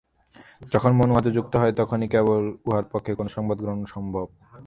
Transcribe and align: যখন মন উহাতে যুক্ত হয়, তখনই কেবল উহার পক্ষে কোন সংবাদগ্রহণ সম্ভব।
যখন 0.71 0.91
মন 0.91 1.09
উহাতে 1.11 1.29
যুক্ত 1.33 1.53
হয়, 1.55 1.73
তখনই 1.79 2.07
কেবল 2.13 2.41
উহার 2.67 2.85
পক্ষে 2.91 3.11
কোন 3.15 3.27
সংবাদগ্রহণ 3.27 3.81
সম্ভব। 3.85 4.27